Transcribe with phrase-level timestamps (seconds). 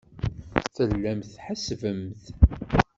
[0.75, 2.23] Tellamt tḥessbemt.